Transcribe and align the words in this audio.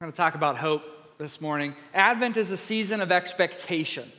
We're 0.00 0.06
going 0.06 0.12
to 0.12 0.16
talk 0.16 0.34
about 0.34 0.56
hope 0.56 0.82
this 1.18 1.40
morning. 1.40 1.76
Advent 1.94 2.36
is 2.36 2.50
a 2.50 2.56
season 2.56 3.00
of 3.00 3.12
expectation. 3.12 4.10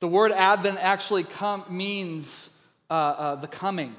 The 0.00 0.06
word 0.06 0.32
Advent 0.32 0.76
actually 0.82 1.24
come, 1.24 1.64
means 1.70 2.62
uh, 2.90 2.92
uh, 2.92 3.34
the 3.36 3.46
coming, 3.46 3.96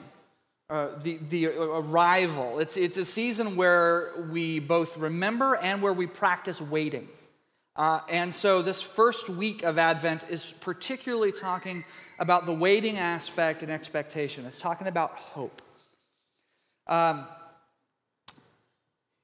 uh, 0.70 0.90
the, 1.02 1.18
the 1.30 1.48
arrival. 1.48 2.60
It's, 2.60 2.78
it's 2.78 2.98
a 2.98 3.06
season 3.06 3.56
where 3.56 4.12
we 4.30 4.60
both 4.60 4.96
remember 4.96 5.56
and 5.56 5.82
where 5.82 5.94
we 5.94 6.06
practice 6.06 6.62
waiting. 6.62 7.10
Uh, 7.76 8.02
and 8.08 8.32
so, 8.32 8.62
this 8.62 8.84
first 8.84 9.30
week 9.30 9.64
of 9.64 9.80
Advent 9.80 10.26
is 10.30 10.54
particularly 10.62 11.32
talking 11.32 11.84
about 12.20 12.46
the 12.46 12.54
waiting 12.54 13.00
aspect 13.00 13.64
and 13.64 13.72
expectation. 13.72 14.46
It's 14.46 14.60
talking 14.60 14.86
about 14.86 15.16
hope. 15.16 15.64
Um, 16.86 17.26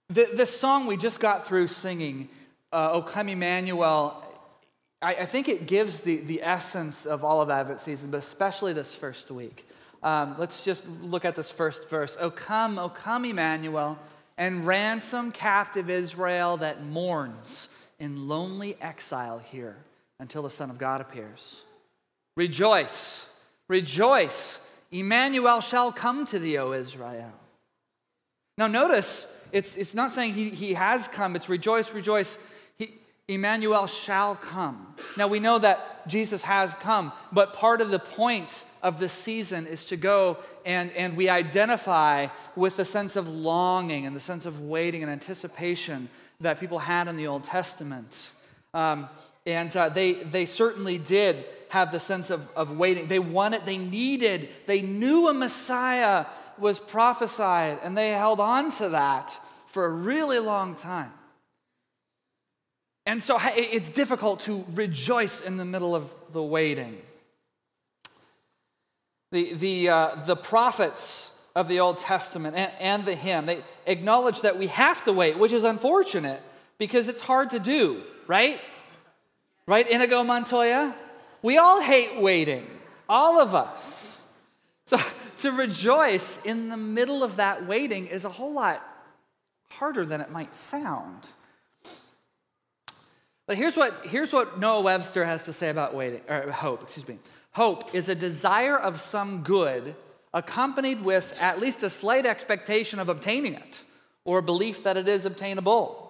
the, 0.09 0.29
this 0.33 0.57
song 0.57 0.87
we 0.87 0.97
just 0.97 1.19
got 1.19 1.45
through 1.45 1.67
singing, 1.67 2.29
uh, 2.73 2.91
O 2.91 3.01
Come 3.01 3.29
Emmanuel, 3.29 4.23
I, 5.01 5.15
I, 5.15 5.25
think 5.25 5.47
it 5.47 5.67
gives 5.67 6.01
the, 6.01 6.17
the 6.17 6.41
essence 6.41 7.05
of 7.05 7.23
all 7.23 7.41
of 7.41 7.49
Advent 7.49 7.79
season, 7.79 8.11
but 8.11 8.17
especially 8.17 8.73
this 8.73 8.93
first 8.93 9.31
week. 9.31 9.65
Um, 10.01 10.35
let's 10.37 10.63
just 10.63 10.87
look 11.01 11.25
at 11.25 11.35
this 11.35 11.51
first 11.51 11.89
verse. 11.89 12.17
O 12.19 12.31
come, 12.31 12.79
O 12.79 12.89
come, 12.89 13.25
Emmanuel, 13.25 13.99
and 14.37 14.65
ransom 14.65 15.31
captive 15.31 15.89
Israel 15.89 16.57
that 16.57 16.83
mourns 16.83 17.69
in 17.99 18.27
lonely 18.27 18.77
exile 18.81 19.39
here 19.39 19.77
until 20.19 20.43
the 20.43 20.49
Son 20.49 20.69
of 20.69 20.77
God 20.77 21.01
appears. 21.01 21.63
Rejoice, 22.35 23.29
rejoice, 23.67 24.65
Emmanuel 24.91 25.59
shall 25.59 25.91
come 25.91 26.25
to 26.25 26.39
thee, 26.39 26.57
O 26.57 26.71
Israel. 26.71 27.31
Now, 28.59 28.67
notice 28.67 29.33
it's, 29.53 29.77
it's 29.77 29.95
not 29.95 30.11
saying 30.11 30.33
he, 30.33 30.49
he 30.49 30.73
has 30.73 31.07
come, 31.07 31.37
it's 31.37 31.47
rejoice, 31.47 31.93
rejoice. 31.93 32.37
He, 32.77 32.91
Emmanuel 33.29 33.87
shall 33.87 34.35
come. 34.35 34.95
Now, 35.15 35.27
we 35.27 35.39
know 35.39 35.59
that 35.59 36.05
Jesus 36.09 36.41
has 36.41 36.75
come, 36.75 37.13
but 37.31 37.53
part 37.53 37.79
of 37.79 37.89
the 37.89 37.99
point 37.99 38.65
of 38.83 38.99
this 38.99 39.13
season 39.13 39.65
is 39.65 39.85
to 39.85 39.95
go 39.95 40.37
and, 40.65 40.91
and 40.91 41.15
we 41.15 41.29
identify 41.29 42.27
with 42.57 42.75
the 42.75 42.83
sense 42.83 43.15
of 43.15 43.29
longing 43.29 44.05
and 44.05 44.13
the 44.13 44.19
sense 44.19 44.45
of 44.45 44.59
waiting 44.59 45.03
and 45.03 45.11
anticipation 45.11 46.09
that 46.41 46.59
people 46.59 46.79
had 46.79 47.07
in 47.07 47.15
the 47.15 47.27
Old 47.27 47.45
Testament. 47.45 48.31
Um, 48.73 49.07
and 49.45 49.75
uh, 49.77 49.87
they, 49.87 50.13
they 50.13 50.45
certainly 50.45 50.97
did 50.97 51.45
have 51.69 51.93
the 51.93 51.99
sense 51.99 52.29
of, 52.29 52.51
of 52.57 52.77
waiting. 52.77 53.07
They 53.07 53.19
wanted, 53.19 53.65
they 53.65 53.77
needed, 53.77 54.49
they 54.65 54.81
knew 54.81 55.29
a 55.29 55.33
Messiah 55.33 56.25
was 56.59 56.79
prophesied, 56.79 57.79
and 57.83 57.97
they 57.97 58.09
held 58.09 58.39
on 58.39 58.71
to 58.73 58.89
that 58.89 59.37
for 59.67 59.85
a 59.85 59.89
really 59.89 60.39
long 60.39 60.75
time. 60.75 61.11
And 63.05 63.23
so 63.23 63.39
it's 63.41 63.89
difficult 63.89 64.41
to 64.41 64.65
rejoice 64.73 65.41
in 65.41 65.57
the 65.57 65.65
middle 65.65 65.95
of 65.95 66.13
the 66.31 66.43
waiting. 66.43 67.01
The, 69.31 69.53
the, 69.53 69.89
uh, 69.89 70.15
the 70.25 70.35
prophets 70.35 71.47
of 71.55 71.67
the 71.67 71.79
Old 71.79 71.97
Testament 71.97 72.55
and, 72.55 72.71
and 72.79 73.05
the 73.05 73.15
hymn, 73.15 73.45
they 73.45 73.63
acknowledge 73.85 74.41
that 74.41 74.57
we 74.57 74.67
have 74.67 75.03
to 75.05 75.13
wait, 75.13 75.37
which 75.37 75.51
is 75.51 75.63
unfortunate 75.63 76.41
because 76.77 77.07
it's 77.07 77.21
hard 77.21 77.49
to 77.51 77.59
do, 77.59 78.01
right? 78.27 78.59
Right, 79.67 79.89
Inigo 79.89 80.23
Montoya? 80.23 80.95
We 81.41 81.57
all 81.57 81.81
hate 81.81 82.19
waiting, 82.21 82.67
all 83.07 83.39
of 83.39 83.55
us. 83.55 84.33
So 84.85 84.97
to 85.41 85.51
rejoice 85.51 86.43
in 86.43 86.69
the 86.69 86.77
middle 86.77 87.23
of 87.23 87.37
that 87.37 87.65
waiting 87.65 88.07
is 88.07 88.25
a 88.25 88.29
whole 88.29 88.53
lot 88.53 88.85
harder 89.69 90.05
than 90.05 90.21
it 90.21 90.31
might 90.31 90.55
sound. 90.55 91.29
But 93.47 93.57
here's 93.57 93.75
what, 93.75 94.05
here's 94.05 94.31
what 94.31 94.59
Noah 94.59 94.81
Webster 94.81 95.25
has 95.25 95.45
to 95.45 95.53
say 95.53 95.69
about 95.69 95.95
waiting, 95.95 96.21
or 96.29 96.51
hope, 96.51 96.83
excuse 96.83 97.07
me. 97.07 97.17
Hope 97.51 97.95
is 97.95 98.07
a 98.07 98.15
desire 98.15 98.77
of 98.77 99.01
some 99.01 99.41
good 99.41 99.95
accompanied 100.33 101.03
with 101.03 101.35
at 101.39 101.59
least 101.59 101.81
a 101.81 101.89
slight 101.89 102.25
expectation 102.25 102.99
of 102.99 103.09
obtaining 103.09 103.55
it 103.55 103.83
or 104.23 104.37
a 104.37 104.43
belief 104.43 104.83
that 104.83 104.97
it 104.97 105.07
is 105.07 105.25
obtainable. 105.25 106.05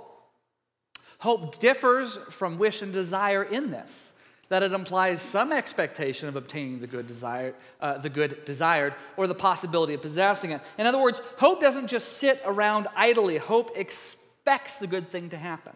Hope 1.19 1.59
differs 1.59 2.17
from 2.17 2.57
wish 2.57 2.81
and 2.81 2.91
desire 2.91 3.43
in 3.43 3.71
this 3.71 4.18
that 4.49 4.63
it 4.63 4.71
implies 4.71 5.21
some 5.21 5.51
expectation 5.51 6.27
of 6.27 6.35
obtaining 6.35 6.79
the 6.79 6.87
good 6.87 7.07
desired, 7.07 7.55
uh, 7.79 7.97
the 7.97 8.09
good 8.09 8.43
desired, 8.45 8.93
or 9.15 9.27
the 9.27 9.35
possibility 9.35 9.93
of 9.93 10.01
possessing 10.01 10.51
it. 10.51 10.61
In 10.77 10.85
other 10.85 10.99
words, 10.99 11.21
hope 11.37 11.61
doesn't 11.61 11.87
just 11.87 12.17
sit 12.17 12.41
around 12.45 12.87
idly. 12.95 13.37
Hope 13.37 13.77
expects 13.77 14.79
the 14.79 14.87
good 14.87 15.09
thing 15.09 15.29
to 15.29 15.37
happen. 15.37 15.73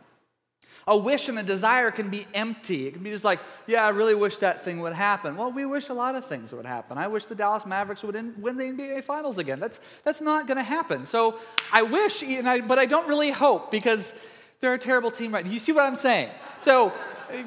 A 0.86 0.98
wish 0.98 1.30
and 1.30 1.40
a 1.40 1.44
desire 1.44 1.92
can 1.92 2.10
be 2.10 2.28
empty. 2.34 2.88
It 2.88 2.94
can 2.94 3.04
be 3.04 3.12
just 3.12 3.24
like, 3.24 3.40
yeah, 3.68 3.86
I 3.86 3.90
really 3.90 4.16
wish 4.16 4.38
that 4.38 4.66
thing 4.66 4.82
would 4.82 4.92
happen. 4.92 5.38
Well, 5.38 5.52
we 5.52 5.66
wish 5.66 5.88
a 5.88 5.94
lot 5.94 6.16
of 6.16 6.26
things 6.26 6.54
would 6.54 6.66
happen. 6.66 6.98
I 6.98 7.08
wish 7.08 7.26
the 7.26 7.36
Dallas 7.36 7.66
Mavericks 7.66 8.04
would 8.04 8.16
win 8.42 8.58
the 8.58 8.66
NBA 8.66 9.06
Finals 9.06 9.38
again. 9.38 9.62
That's, 9.62 9.80
that's 10.04 10.20
not 10.20 10.46
going 10.46 10.58
to 10.58 10.64
happen. 10.64 11.06
So 11.06 11.40
I 11.72 11.84
wish, 11.84 12.22
I, 12.24 12.60
but 12.60 12.80
I 12.80 12.86
don't 12.86 13.08
really 13.08 13.32
hope 13.32 13.72
because 13.72 14.20
they're 14.64 14.74
a 14.74 14.80
terrible 14.80 15.12
team 15.12 15.34
right 15.34 15.46
now. 15.46 15.52
You 15.52 15.60
see 15.60 15.74
what 15.74 15.84
I'm 15.84 15.98
saying? 15.98 16.30
So 16.62 16.94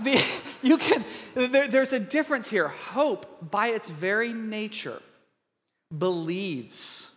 the, 0.02 0.22
you 0.62 0.76
can, 0.76 1.02
there, 1.34 1.66
there's 1.66 1.94
a 1.94 1.98
difference 1.98 2.50
here. 2.50 2.68
Hope, 2.68 3.50
by 3.50 3.68
its 3.68 3.88
very 3.88 4.34
nature, 4.34 5.00
believes 5.96 7.16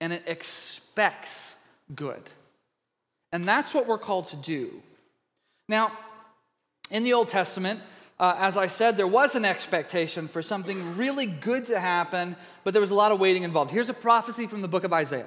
and 0.00 0.14
it 0.14 0.22
expects 0.26 1.68
good. 1.94 2.22
And 3.30 3.46
that's 3.46 3.74
what 3.74 3.86
we're 3.86 3.98
called 3.98 4.28
to 4.28 4.36
do. 4.36 4.82
Now, 5.68 5.92
in 6.90 7.04
the 7.04 7.12
Old 7.12 7.28
Testament, 7.28 7.80
uh, 8.18 8.36
as 8.38 8.56
I 8.56 8.68
said, 8.68 8.96
there 8.96 9.06
was 9.06 9.34
an 9.34 9.44
expectation 9.44 10.28
for 10.28 10.40
something 10.40 10.96
really 10.96 11.26
good 11.26 11.66
to 11.66 11.78
happen, 11.78 12.36
but 12.64 12.72
there 12.72 12.80
was 12.80 12.90
a 12.90 12.94
lot 12.94 13.12
of 13.12 13.20
waiting 13.20 13.42
involved. 13.42 13.70
Here's 13.70 13.90
a 13.90 13.94
prophecy 13.94 14.46
from 14.46 14.62
the 14.62 14.68
book 14.68 14.84
of 14.84 14.94
Isaiah 14.94 15.26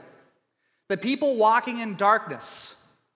The 0.90 0.98
people 0.98 1.36
walking 1.36 1.78
in 1.78 1.96
darkness 1.96 2.83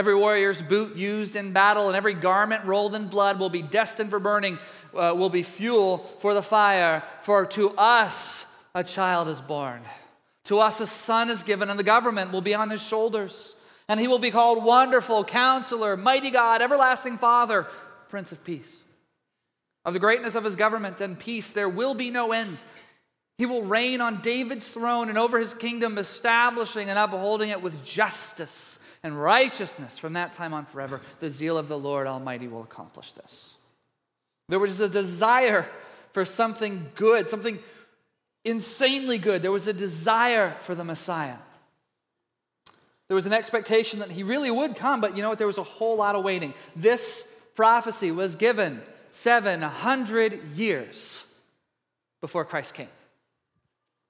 Every 0.00 0.14
warrior's 0.14 0.62
boot 0.62 0.96
used 0.96 1.36
in 1.36 1.52
battle 1.52 1.88
and 1.88 1.94
every 1.94 2.14
garment 2.14 2.64
rolled 2.64 2.94
in 2.94 3.08
blood 3.08 3.38
will 3.38 3.50
be 3.50 3.60
destined 3.60 4.08
for 4.08 4.18
burning, 4.18 4.58
uh, 4.94 5.12
will 5.14 5.28
be 5.28 5.42
fuel 5.42 5.98
for 6.20 6.32
the 6.32 6.42
fire. 6.42 7.02
For 7.20 7.44
to 7.44 7.72
us 7.76 8.46
a 8.74 8.82
child 8.82 9.28
is 9.28 9.42
born, 9.42 9.82
to 10.44 10.58
us 10.58 10.80
a 10.80 10.86
son 10.86 11.28
is 11.28 11.42
given, 11.42 11.68
and 11.68 11.78
the 11.78 11.84
government 11.84 12.32
will 12.32 12.40
be 12.40 12.54
on 12.54 12.70
his 12.70 12.82
shoulders. 12.82 13.56
And 13.90 14.00
he 14.00 14.08
will 14.08 14.18
be 14.18 14.30
called 14.30 14.64
Wonderful, 14.64 15.22
Counselor, 15.24 15.98
Mighty 15.98 16.30
God, 16.30 16.62
Everlasting 16.62 17.18
Father, 17.18 17.66
Prince 18.08 18.32
of 18.32 18.42
Peace. 18.42 18.82
Of 19.84 19.92
the 19.92 20.00
greatness 20.00 20.34
of 20.34 20.44
his 20.44 20.56
government 20.56 21.02
and 21.02 21.18
peace, 21.18 21.52
there 21.52 21.68
will 21.68 21.92
be 21.92 22.10
no 22.10 22.32
end. 22.32 22.64
He 23.36 23.44
will 23.44 23.64
reign 23.64 24.00
on 24.00 24.22
David's 24.22 24.70
throne 24.70 25.10
and 25.10 25.18
over 25.18 25.38
his 25.38 25.52
kingdom, 25.52 25.98
establishing 25.98 26.88
and 26.88 26.98
upholding 26.98 27.50
it 27.50 27.60
with 27.60 27.84
justice 27.84 28.78
and 29.02 29.20
righteousness 29.20 29.98
from 29.98 30.14
that 30.14 30.32
time 30.32 30.52
on 30.52 30.66
forever. 30.66 31.00
The 31.20 31.30
zeal 31.30 31.56
of 31.56 31.68
the 31.68 31.78
Lord 31.78 32.06
Almighty 32.06 32.48
will 32.48 32.62
accomplish 32.62 33.12
this. 33.12 33.56
There 34.48 34.58
was 34.58 34.80
a 34.80 34.88
desire 34.88 35.66
for 36.12 36.24
something 36.24 36.88
good, 36.94 37.28
something 37.28 37.58
insanely 38.44 39.18
good. 39.18 39.42
There 39.42 39.52
was 39.52 39.68
a 39.68 39.72
desire 39.72 40.50
for 40.60 40.74
the 40.74 40.84
Messiah. 40.84 41.36
There 43.08 43.14
was 43.14 43.26
an 43.26 43.32
expectation 43.32 44.00
that 44.00 44.10
he 44.10 44.22
really 44.22 44.50
would 44.50 44.76
come, 44.76 45.00
but 45.00 45.16
you 45.16 45.22
know 45.22 45.30
what? 45.30 45.38
There 45.38 45.46
was 45.46 45.58
a 45.58 45.62
whole 45.62 45.96
lot 45.96 46.14
of 46.14 46.24
waiting. 46.24 46.54
This 46.76 47.36
prophecy 47.54 48.12
was 48.12 48.36
given 48.36 48.82
700 49.10 50.52
years 50.54 51.40
before 52.20 52.44
Christ 52.44 52.74
came. 52.74 52.88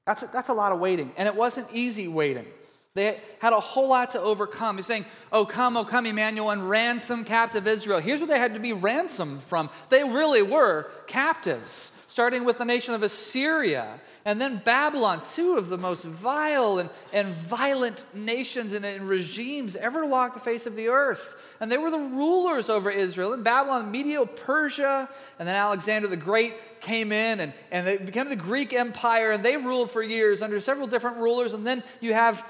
That's 0.07 0.23
a, 0.23 0.27
that's 0.27 0.49
a 0.49 0.55
lot 0.55 0.73
of 0.73 0.81
waiting. 0.81 1.13
And 1.17 1.29
it 1.29 1.35
wasn't 1.35 1.69
easy 1.73 2.09
waiting. 2.09 2.47
They 2.95 3.21
had 3.39 3.53
a 3.53 3.61
whole 3.61 3.89
lot 3.89 4.11
to 4.11 4.21
overcome. 4.21 4.77
He's 4.77 4.87
saying, 4.87 5.07
Oh, 5.33 5.45
come, 5.45 5.77
oh, 5.77 5.85
come, 5.85 6.07
Emmanuel, 6.07 6.51
and 6.51 6.69
ransom 6.69 7.25
captive 7.25 7.69
Israel. 7.69 8.01
Here's 8.01 8.21
what 8.21 8.29
they 8.29 8.39
had 8.39 8.55
to 8.55 8.61
be 8.61 8.73
ransomed 8.73 9.43
from. 9.43 9.71
They 9.91 10.03
really 10.03 10.43
were 10.43 10.91
captives, 11.07 12.05
starting 12.09 12.45
with 12.45 12.59
the 12.59 12.65
nation 12.65 12.95
of 12.95 13.05
Assyria 13.05 14.01
and 14.25 14.39
then 14.39 14.61
Babylon, 14.65 15.23
two 15.23 15.57
of 15.57 15.71
the 15.71 15.79
most 15.79 16.05
vile 16.05 16.79
and, 16.79 16.91
and 17.13 17.35
violent 17.35 18.05
nations 18.15 18.75
and, 18.75 18.85
and 18.85 19.09
regimes 19.09 19.77
ever 19.77 20.03
to 20.03 20.07
walk 20.07 20.35
the 20.35 20.41
face 20.41 20.67
of 20.67 20.77
the 20.77 20.89
earth. 20.89 21.35
And 21.59 21.73
they 21.73 21.79
were 21.79 21.91
the 21.91 21.99
rulers 21.99 22.69
over 22.69 22.91
Israel. 22.91 23.33
In 23.33 23.43
Babylon, 23.43 23.91
Medo-Persia, 23.91 25.09
and 25.39 25.49
then 25.49 25.57
Alexander 25.57 26.07
the 26.07 26.19
Great 26.19 26.81
came 26.83 27.13
in 27.13 27.41
and, 27.41 27.55
and 27.71 27.87
they 27.87 27.97
became 27.97 28.29
the 28.29 28.37
Greek 28.37 28.75
Empire, 28.75 29.31
and 29.31 29.43
they 29.43 29.57
ruled 29.57 29.91
for 29.91 30.03
years 30.03 30.43
under 30.43 30.61
several 30.61 30.87
different 30.87 31.17
rulers. 31.17 31.55
And 31.55 31.67
then 31.67 31.83
you 32.01 32.13
have 32.13 32.47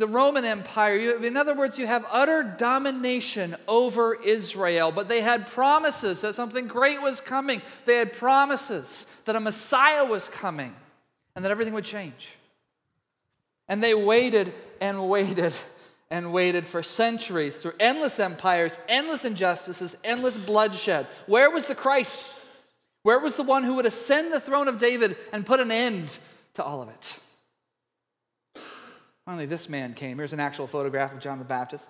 the 0.00 0.08
Roman 0.08 0.44
Empire. 0.44 0.96
You, 0.96 1.18
in 1.18 1.36
other 1.36 1.54
words, 1.54 1.78
you 1.78 1.86
have 1.86 2.04
utter 2.10 2.42
domination 2.42 3.54
over 3.68 4.14
Israel, 4.14 4.90
but 4.90 5.08
they 5.08 5.20
had 5.20 5.46
promises 5.46 6.22
that 6.22 6.34
something 6.34 6.66
great 6.66 7.00
was 7.00 7.20
coming. 7.20 7.62
They 7.84 7.96
had 7.96 8.14
promises 8.14 9.06
that 9.26 9.36
a 9.36 9.40
Messiah 9.40 10.04
was 10.04 10.28
coming 10.28 10.74
and 11.36 11.44
that 11.44 11.52
everything 11.52 11.74
would 11.74 11.84
change. 11.84 12.34
And 13.68 13.82
they 13.82 13.94
waited 13.94 14.52
and 14.80 15.08
waited 15.08 15.54
and 16.10 16.32
waited 16.32 16.66
for 16.66 16.82
centuries 16.82 17.58
through 17.58 17.74
endless 17.78 18.18
empires, 18.18 18.80
endless 18.88 19.24
injustices, 19.24 20.00
endless 20.02 20.36
bloodshed. 20.36 21.06
Where 21.26 21.50
was 21.50 21.68
the 21.68 21.74
Christ? 21.76 22.36
Where 23.02 23.20
was 23.20 23.36
the 23.36 23.44
one 23.44 23.64
who 23.64 23.74
would 23.74 23.86
ascend 23.86 24.32
the 24.32 24.40
throne 24.40 24.66
of 24.66 24.78
David 24.78 25.16
and 25.32 25.46
put 25.46 25.60
an 25.60 25.70
end 25.70 26.18
to 26.54 26.64
all 26.64 26.82
of 26.82 26.88
it? 26.88 27.19
Finally, 29.30 29.46
this 29.46 29.68
man 29.68 29.94
came. 29.94 30.18
Here's 30.18 30.32
an 30.32 30.40
actual 30.40 30.66
photograph 30.66 31.12
of 31.12 31.20
John 31.20 31.38
the 31.38 31.44
Baptist. 31.44 31.88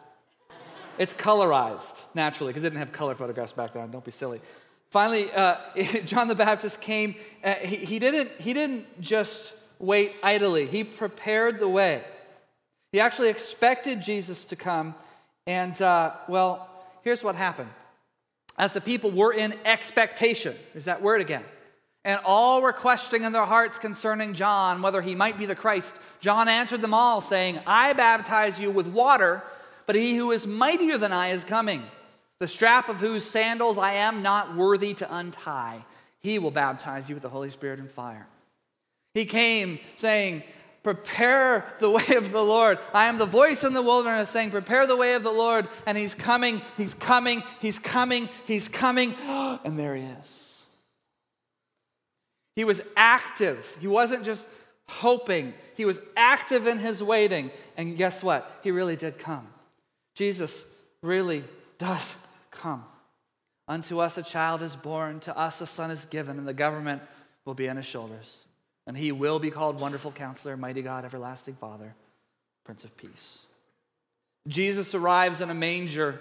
It's 0.98 1.14
colorized, 1.14 2.14
naturally, 2.14 2.50
because 2.50 2.64
they 2.64 2.68
didn't 2.68 2.80
have 2.80 2.92
color 2.92 3.14
photographs 3.14 3.52
back 3.52 3.72
then. 3.72 3.90
Don't 3.90 4.04
be 4.04 4.10
silly. 4.10 4.42
Finally, 4.90 5.32
uh, 5.32 5.56
John 6.04 6.28
the 6.28 6.34
Baptist 6.34 6.82
came. 6.82 7.14
Uh, 7.42 7.54
he, 7.54 7.76
he, 7.76 7.98
didn't, 7.98 8.30
he 8.38 8.52
didn't 8.52 9.00
just 9.00 9.54
wait 9.78 10.16
idly, 10.22 10.66
he 10.66 10.84
prepared 10.84 11.60
the 11.60 11.68
way. 11.68 12.04
He 12.92 13.00
actually 13.00 13.30
expected 13.30 14.02
Jesus 14.02 14.44
to 14.44 14.54
come. 14.54 14.94
And, 15.46 15.80
uh, 15.80 16.12
well, 16.28 16.68
here's 17.04 17.24
what 17.24 17.36
happened. 17.36 17.70
As 18.58 18.74
the 18.74 18.82
people 18.82 19.10
were 19.10 19.32
in 19.32 19.54
expectation, 19.64 20.54
there's 20.74 20.84
that 20.84 21.00
word 21.00 21.22
again, 21.22 21.44
and 22.04 22.20
all 22.24 22.62
were 22.62 22.72
questioning 22.72 23.26
in 23.26 23.32
their 23.32 23.44
hearts 23.44 23.78
concerning 23.78 24.34
John, 24.34 24.80
whether 24.82 25.02
he 25.02 25.14
might 25.14 25.38
be 25.38 25.46
the 25.46 25.54
Christ, 25.54 25.98
John 26.20 26.48
answered 26.48 26.82
them 26.82 26.94
all, 26.94 27.20
saying, 27.20 27.60
I 27.66 27.92
baptize 27.92 28.58
you 28.58 28.70
with 28.70 28.86
water, 28.86 29.42
but 29.86 29.96
he 29.96 30.16
who 30.16 30.30
is 30.30 30.46
mightier 30.46 30.96
than 30.96 31.12
I 31.12 31.28
is 31.28 31.44
coming 31.44 31.84
the 32.40 32.48
strap 32.48 32.88
of 32.88 33.00
whose 33.00 33.22
sandals 33.22 33.78
I 33.78 33.92
am 33.92 34.22
not 34.22 34.56
worthy 34.56 34.94
to 34.94 35.14
untie. 35.14 35.84
He 36.20 36.38
will 36.38 36.50
baptize 36.50 37.08
you 37.08 37.14
with 37.14 37.22
the 37.22 37.28
Holy 37.28 37.50
Spirit 37.50 37.78
and 37.78 37.90
fire. 37.90 38.26
He 39.14 39.26
came 39.26 39.78
saying, 39.96 40.42
Prepare 40.82 41.66
the 41.78 41.90
way 41.90 42.16
of 42.16 42.32
the 42.32 42.42
Lord. 42.42 42.78
I 42.94 43.06
am 43.06 43.18
the 43.18 43.26
voice 43.26 43.62
in 43.62 43.74
the 43.74 43.82
wilderness 43.82 44.30
saying, 44.30 44.50
Prepare 44.50 44.86
the 44.86 44.96
way 44.96 45.14
of 45.14 45.22
the 45.22 45.30
Lord. 45.30 45.68
And 45.84 45.98
he's 45.98 46.14
coming, 46.14 46.62
he's 46.78 46.94
coming, 46.94 47.42
he's 47.60 47.78
coming, 47.78 48.28
he's 48.46 48.68
coming. 48.68 49.14
And 49.62 49.78
there 49.78 49.94
he 49.94 50.04
is. 50.04 50.49
He 52.60 52.64
was 52.64 52.82
active. 52.94 53.74
He 53.80 53.86
wasn't 53.86 54.22
just 54.22 54.46
hoping, 54.86 55.54
he 55.76 55.86
was 55.86 55.98
active 56.14 56.66
in 56.66 56.76
his 56.76 57.02
waiting. 57.02 57.50
And 57.78 57.96
guess 57.96 58.22
what? 58.22 58.60
He 58.62 58.70
really 58.70 58.96
did 58.96 59.18
come. 59.18 59.46
Jesus 60.14 60.70
really 61.02 61.42
does 61.78 62.22
come. 62.50 62.84
Unto 63.66 63.98
us 64.00 64.18
a 64.18 64.22
child 64.22 64.60
is 64.60 64.76
born, 64.76 65.20
to 65.20 65.34
us 65.38 65.62
a 65.62 65.66
son 65.66 65.90
is 65.90 66.04
given, 66.04 66.36
and 66.36 66.46
the 66.46 66.52
government 66.52 67.00
will 67.46 67.54
be 67.54 67.66
on 67.66 67.78
his 67.78 67.86
shoulders. 67.86 68.44
And 68.86 68.94
he 68.94 69.10
will 69.10 69.38
be 69.38 69.50
called 69.50 69.80
Wonderful 69.80 70.12
Counselor, 70.12 70.58
Mighty 70.58 70.82
God, 70.82 71.06
Everlasting 71.06 71.54
Father, 71.54 71.94
Prince 72.66 72.84
of 72.84 72.94
Peace. 72.98 73.46
Jesus 74.46 74.94
arrives 74.94 75.40
in 75.40 75.48
a 75.48 75.54
manger, 75.54 76.20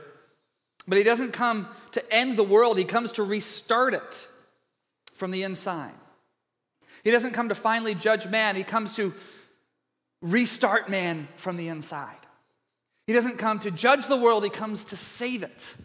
but 0.88 0.97
he 0.97 1.03
doesn't 1.03 1.33
come 1.33 1.68
to 1.91 2.13
end 2.15 2.38
the 2.38 2.44
world, 2.44 2.77
he 2.77 2.86
comes 2.86 3.12
to 3.12 3.24
restart 3.24 3.94
it 3.94 4.25
from 5.12 5.31
the 5.31 5.44
inside. 5.44 5.91
He 7.09 7.11
doesn't 7.11 7.31
come 7.31 7.50
to 7.50 7.56
finally 7.56 7.95
judge 7.95 8.27
man, 8.27 8.56
he 8.56 8.63
comes 8.63 8.94
to 8.97 9.15
restart 10.21 10.91
man 10.91 11.27
from 11.38 11.57
the 11.57 11.67
inside. 11.67 12.19
He 13.07 13.13
doesn't 13.13 13.39
come 13.39 13.57
to 13.61 13.71
judge 13.71 14.06
the 14.06 14.15
world, 14.15 14.44
he 14.44 14.51
comes 14.51 14.85
to 14.85 14.95
save 14.95 15.41
it. 15.41 15.75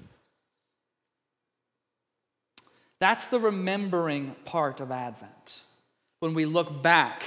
That's 3.00 3.28
the 3.28 3.40
remembering 3.40 4.36
part 4.44 4.80
of 4.80 4.90
Advent. 4.90 5.62
When 6.20 6.34
we 6.34 6.44
look 6.44 6.82
back 6.82 7.22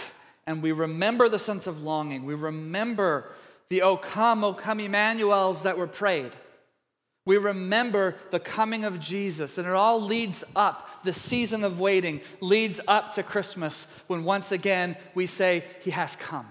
and 0.45 0.61
we 0.61 0.73
remember 0.73 1.27
the 1.27 1.39
sense 1.39 1.65
of 1.65 1.81
longing, 1.81 2.23
we 2.23 2.35
remember 2.35 3.31
the 3.69 3.81
O 3.81 3.97
come, 3.97 4.43
O 4.43 4.53
come 4.53 4.79
Emmanuel's 4.79 5.63
that 5.63 5.75
were 5.75 5.87
prayed. 5.87 6.33
We 7.25 7.37
remember 7.37 8.13
the 8.29 8.39
coming 8.39 8.85
of 8.85 8.99
Jesus, 8.99 9.57
and 9.57 9.65
it 9.67 9.73
all 9.73 9.99
leads 9.99 10.43
up, 10.55 10.87
the 11.07 11.13
season 11.13 11.63
of 11.63 11.79
waiting 11.79 12.19
leads 12.41 12.81
up 12.85 13.11
to 13.11 13.23
Christmas 13.23 13.87
when 14.07 14.25
once 14.25 14.51
again 14.51 14.97
we 15.15 15.25
say, 15.25 15.63
He 15.81 15.91
has 15.91 16.17
come. 16.17 16.45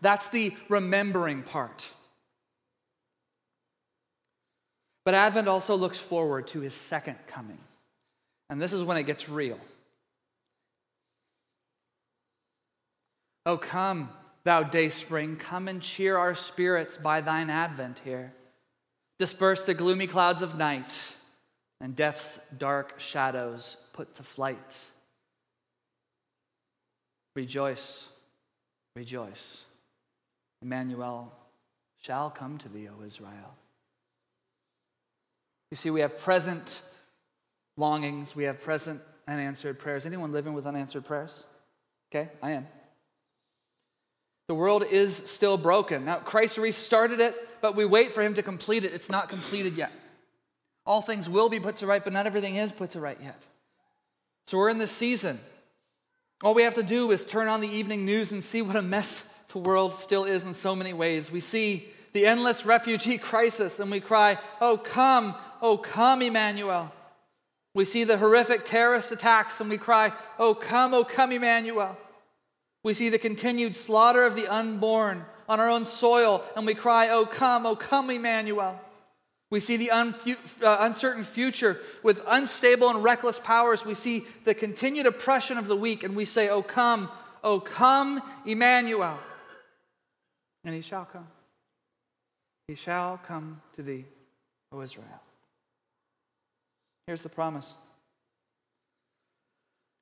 That's 0.00 0.28
the 0.28 0.52
remembering 0.68 1.42
part. 1.42 1.92
But 5.04 5.14
Advent 5.14 5.46
also 5.46 5.76
looks 5.76 5.98
forward 5.98 6.48
to 6.48 6.60
His 6.60 6.74
second 6.74 7.16
coming. 7.28 7.58
And 8.50 8.60
this 8.60 8.72
is 8.72 8.82
when 8.82 8.96
it 8.96 9.04
gets 9.04 9.28
real. 9.28 9.60
Oh, 13.46 13.56
come, 13.56 14.10
thou 14.42 14.64
day 14.64 14.88
spring, 14.88 15.36
come 15.36 15.68
and 15.68 15.80
cheer 15.80 16.16
our 16.16 16.34
spirits 16.34 16.96
by 16.96 17.20
thine 17.20 17.50
advent 17.50 18.00
here. 18.04 18.32
Disperse 19.20 19.62
the 19.62 19.74
gloomy 19.74 20.08
clouds 20.08 20.42
of 20.42 20.58
night 20.58 21.14
and 21.82 21.96
death's 21.96 22.38
dark 22.56 22.98
shadows 22.98 23.76
put 23.92 24.14
to 24.14 24.22
flight. 24.22 24.78
Rejoice, 27.34 28.08
rejoice. 28.94 29.66
Emmanuel 30.62 31.32
shall 32.00 32.30
come 32.30 32.56
to 32.58 32.68
thee, 32.68 32.88
O 32.88 33.04
Israel. 33.04 33.56
You 35.72 35.76
see, 35.76 35.90
we 35.90 36.00
have 36.00 36.18
present 36.18 36.82
longings, 37.76 38.36
we 38.36 38.44
have 38.44 38.60
present 38.60 39.00
unanswered 39.26 39.78
prayers. 39.78 40.06
Anyone 40.06 40.30
living 40.30 40.52
with 40.52 40.66
unanswered 40.66 41.04
prayers? 41.04 41.44
Okay, 42.14 42.28
I 42.42 42.52
am. 42.52 42.68
The 44.46 44.54
world 44.54 44.84
is 44.88 45.16
still 45.16 45.56
broken. 45.56 46.04
Now, 46.04 46.16
Christ 46.16 46.58
restarted 46.58 47.20
it, 47.20 47.34
but 47.60 47.74
we 47.74 47.84
wait 47.84 48.12
for 48.12 48.22
him 48.22 48.34
to 48.34 48.42
complete 48.42 48.84
it. 48.84 48.92
It's 48.92 49.10
not 49.10 49.28
completed 49.28 49.76
yet. 49.76 49.90
All 50.84 51.02
things 51.02 51.28
will 51.28 51.48
be 51.48 51.60
put 51.60 51.76
to 51.76 51.86
right, 51.86 52.02
but 52.02 52.12
not 52.12 52.26
everything 52.26 52.56
is 52.56 52.72
put 52.72 52.90
to 52.90 53.00
right 53.00 53.18
yet. 53.22 53.46
So 54.46 54.58
we're 54.58 54.70
in 54.70 54.78
this 54.78 54.90
season. 54.90 55.38
All 56.42 56.54
we 56.54 56.64
have 56.64 56.74
to 56.74 56.82
do 56.82 57.10
is 57.12 57.24
turn 57.24 57.46
on 57.46 57.60
the 57.60 57.68
evening 57.68 58.04
news 58.04 58.32
and 58.32 58.42
see 58.42 58.62
what 58.62 58.74
a 58.74 58.82
mess 58.82 59.28
the 59.52 59.58
world 59.58 59.94
still 59.94 60.24
is 60.24 60.44
in 60.44 60.54
so 60.54 60.74
many 60.74 60.92
ways. 60.92 61.30
We 61.30 61.40
see 61.40 61.88
the 62.12 62.26
endless 62.26 62.66
refugee 62.66 63.18
crisis 63.18 63.78
and 63.78 63.90
we 63.90 64.00
cry, 64.00 64.38
Oh, 64.60 64.76
come, 64.76 65.36
oh, 65.60 65.76
come, 65.76 66.22
Emmanuel. 66.22 66.92
We 67.74 67.84
see 67.84 68.04
the 68.04 68.18
horrific 68.18 68.64
terrorist 68.64 69.12
attacks 69.12 69.60
and 69.60 69.70
we 69.70 69.78
cry, 69.78 70.12
Oh, 70.38 70.54
come, 70.54 70.94
oh, 70.94 71.04
come, 71.04 71.32
Emmanuel. 71.32 71.96
We 72.82 72.94
see 72.94 73.08
the 73.08 73.18
continued 73.18 73.76
slaughter 73.76 74.24
of 74.24 74.34
the 74.34 74.48
unborn 74.48 75.24
on 75.48 75.60
our 75.60 75.70
own 75.70 75.84
soil 75.84 76.42
and 76.56 76.66
we 76.66 76.74
cry, 76.74 77.08
Oh, 77.08 77.24
come, 77.24 77.66
oh, 77.66 77.76
come, 77.76 78.10
Emmanuel. 78.10 78.80
We 79.52 79.60
see 79.60 79.76
the 79.76 79.90
uh, 79.90 80.78
uncertain 80.80 81.24
future 81.24 81.78
with 82.02 82.22
unstable 82.26 82.88
and 82.88 83.04
reckless 83.04 83.38
powers. 83.38 83.84
We 83.84 83.92
see 83.92 84.24
the 84.44 84.54
continued 84.54 85.04
oppression 85.04 85.58
of 85.58 85.66
the 85.66 85.76
weak 85.76 86.04
and 86.04 86.16
we 86.16 86.24
say, 86.24 86.48
Oh, 86.48 86.62
come, 86.62 87.10
oh, 87.44 87.60
come, 87.60 88.22
Emmanuel. 88.46 89.20
And 90.64 90.74
he 90.74 90.80
shall 90.80 91.04
come. 91.04 91.26
He 92.66 92.74
shall 92.74 93.20
come 93.26 93.60
to 93.74 93.82
thee, 93.82 94.06
O 94.72 94.80
Israel. 94.80 95.20
Here's 97.06 97.22
the 97.22 97.28
promise 97.28 97.74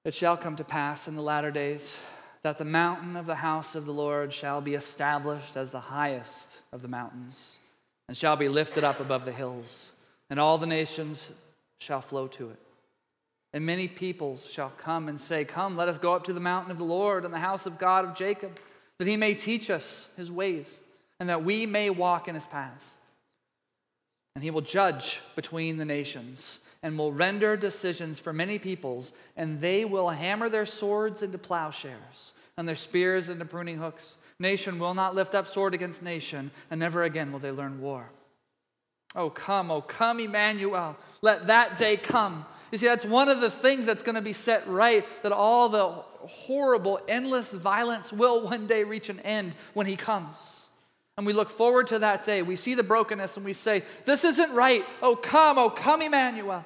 It 0.04 0.14
shall 0.14 0.36
come 0.36 0.54
to 0.54 0.64
pass 0.64 1.08
in 1.08 1.16
the 1.16 1.22
latter 1.22 1.50
days 1.50 1.98
that 2.44 2.58
the 2.58 2.64
mountain 2.64 3.16
of 3.16 3.26
the 3.26 3.34
house 3.34 3.74
of 3.74 3.84
the 3.84 3.92
Lord 3.92 4.32
shall 4.32 4.60
be 4.60 4.74
established 4.74 5.56
as 5.56 5.72
the 5.72 5.80
highest 5.80 6.60
of 6.70 6.82
the 6.82 6.88
mountains, 6.88 7.58
and 8.10 8.16
shall 8.16 8.34
be 8.34 8.48
lifted 8.48 8.82
up 8.82 8.98
above 8.98 9.24
the 9.24 9.30
hills, 9.30 9.92
and 10.30 10.40
all 10.40 10.58
the 10.58 10.66
nations 10.66 11.30
shall 11.78 12.00
flow 12.00 12.26
to 12.26 12.50
it. 12.50 12.58
And 13.52 13.64
many 13.64 13.86
peoples 13.86 14.50
shall 14.50 14.70
come 14.70 15.08
and 15.08 15.18
say, 15.18 15.44
Come, 15.44 15.76
let 15.76 15.86
us 15.86 15.96
go 15.96 16.14
up 16.14 16.24
to 16.24 16.32
the 16.32 16.40
mountain 16.40 16.72
of 16.72 16.78
the 16.78 16.82
Lord 16.82 17.24
and 17.24 17.32
the 17.32 17.38
house 17.38 17.66
of 17.66 17.78
God 17.78 18.04
of 18.04 18.16
Jacob 18.16 18.58
that 18.98 19.06
he 19.06 19.16
may 19.16 19.34
teach 19.34 19.70
us 19.70 20.12
his 20.16 20.28
ways, 20.28 20.80
and 21.20 21.28
that 21.28 21.44
we 21.44 21.66
may 21.66 21.88
walk 21.88 22.26
in 22.26 22.34
his 22.34 22.46
paths. 22.46 22.96
And 24.34 24.42
he 24.42 24.50
will 24.50 24.60
judge 24.60 25.20
between 25.36 25.76
the 25.76 25.84
nations 25.84 26.64
and 26.82 26.98
will 26.98 27.12
render 27.12 27.56
decisions 27.56 28.18
for 28.18 28.32
many 28.32 28.58
peoples, 28.58 29.12
and 29.36 29.60
they 29.60 29.84
will 29.84 30.08
hammer 30.08 30.48
their 30.48 30.66
swords 30.66 31.22
into 31.22 31.38
plowshares 31.38 32.32
and 32.56 32.66
their 32.66 32.74
spears 32.74 33.28
into 33.28 33.44
pruning 33.44 33.78
hooks. 33.78 34.16
Nation 34.40 34.78
will 34.78 34.94
not 34.94 35.14
lift 35.14 35.34
up 35.34 35.46
sword 35.46 35.74
against 35.74 36.02
nation, 36.02 36.50
and 36.70 36.80
never 36.80 37.04
again 37.04 37.30
will 37.30 37.38
they 37.38 37.52
learn 37.52 37.80
war. 37.80 38.10
Oh, 39.14 39.28
come, 39.28 39.70
oh, 39.70 39.82
come, 39.82 40.18
Emmanuel. 40.18 40.96
Let 41.20 41.48
that 41.48 41.76
day 41.76 41.96
come. 41.96 42.46
You 42.72 42.78
see, 42.78 42.86
that's 42.86 43.04
one 43.04 43.28
of 43.28 43.40
the 43.40 43.50
things 43.50 43.84
that's 43.84 44.02
going 44.02 44.14
to 44.14 44.22
be 44.22 44.32
set 44.32 44.66
right, 44.66 45.06
that 45.22 45.32
all 45.32 45.68
the 45.68 45.88
horrible, 46.26 47.00
endless 47.06 47.52
violence 47.52 48.12
will 48.12 48.42
one 48.42 48.66
day 48.66 48.82
reach 48.84 49.10
an 49.10 49.20
end 49.20 49.54
when 49.74 49.86
he 49.86 49.96
comes. 49.96 50.68
And 51.16 51.26
we 51.26 51.32
look 51.34 51.50
forward 51.50 51.88
to 51.88 51.98
that 51.98 52.22
day. 52.22 52.40
We 52.40 52.56
see 52.56 52.74
the 52.74 52.82
brokenness 52.82 53.36
and 53.36 53.44
we 53.44 53.52
say, 53.52 53.82
This 54.06 54.24
isn't 54.24 54.54
right. 54.54 54.84
Oh, 55.02 55.16
come, 55.16 55.58
oh, 55.58 55.68
come, 55.68 56.00
Emmanuel. 56.00 56.64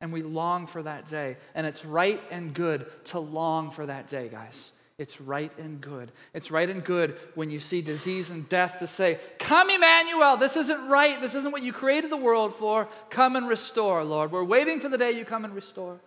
And 0.00 0.12
we 0.12 0.22
long 0.22 0.66
for 0.66 0.82
that 0.82 1.06
day. 1.06 1.36
And 1.54 1.66
it's 1.66 1.84
right 1.84 2.20
and 2.30 2.52
good 2.52 2.86
to 3.06 3.20
long 3.20 3.70
for 3.70 3.86
that 3.86 4.08
day, 4.08 4.28
guys. 4.28 4.72
It's 4.98 5.20
right 5.20 5.52
and 5.58 5.80
good. 5.80 6.10
It's 6.34 6.50
right 6.50 6.68
and 6.68 6.82
good 6.82 7.16
when 7.36 7.50
you 7.50 7.60
see 7.60 7.80
disease 7.80 8.30
and 8.30 8.48
death 8.48 8.80
to 8.80 8.86
say, 8.88 9.20
Come, 9.38 9.70
Emmanuel, 9.70 10.36
this 10.36 10.56
isn't 10.56 10.88
right. 10.88 11.20
This 11.20 11.36
isn't 11.36 11.52
what 11.52 11.62
you 11.62 11.72
created 11.72 12.10
the 12.10 12.16
world 12.16 12.52
for. 12.54 12.88
Come 13.08 13.36
and 13.36 13.48
restore, 13.48 14.02
Lord. 14.02 14.32
We're 14.32 14.42
waiting 14.42 14.80
for 14.80 14.88
the 14.88 14.98
day 14.98 15.12
you 15.12 15.24
come 15.24 15.44
and 15.44 15.54
restore. 15.54 16.00